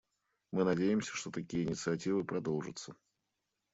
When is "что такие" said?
1.15-1.63